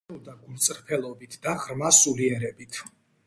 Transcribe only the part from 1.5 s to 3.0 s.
ღრმა სულიერებით.